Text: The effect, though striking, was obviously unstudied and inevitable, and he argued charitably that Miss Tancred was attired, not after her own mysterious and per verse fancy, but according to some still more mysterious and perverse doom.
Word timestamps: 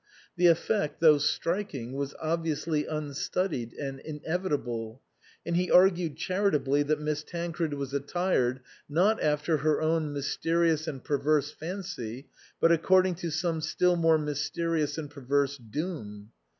The 0.35 0.47
effect, 0.47 0.99
though 0.99 1.19
striking, 1.19 1.93
was 1.93 2.15
obviously 2.19 2.87
unstudied 2.87 3.73
and 3.73 3.99
inevitable, 3.99 4.99
and 5.45 5.55
he 5.55 5.69
argued 5.69 6.17
charitably 6.17 6.81
that 6.81 6.99
Miss 6.99 7.23
Tancred 7.23 7.75
was 7.75 7.93
attired, 7.93 8.61
not 8.89 9.21
after 9.21 9.57
her 9.57 9.79
own 9.79 10.11
mysterious 10.11 10.87
and 10.87 11.03
per 11.03 11.19
verse 11.19 11.51
fancy, 11.51 12.29
but 12.59 12.71
according 12.71 13.13
to 13.21 13.29
some 13.29 13.61
still 13.61 13.95
more 13.95 14.17
mysterious 14.17 14.97
and 14.97 15.07
perverse 15.07 15.59
doom. 15.59 16.31